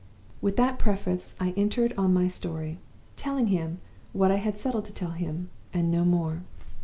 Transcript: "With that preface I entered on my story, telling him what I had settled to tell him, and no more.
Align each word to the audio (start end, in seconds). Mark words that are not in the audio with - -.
"With 0.41 0.55
that 0.55 0.79
preface 0.79 1.35
I 1.39 1.51
entered 1.51 1.93
on 1.95 2.11
my 2.11 2.27
story, 2.27 2.79
telling 3.17 3.45
him 3.53 3.77
what 4.13 4.31
I 4.31 4.37
had 4.37 4.57
settled 4.57 4.85
to 4.85 4.91
tell 4.93 5.11
him, 5.11 5.51
and 5.75 5.91
no 5.91 6.03
more. 6.03 6.41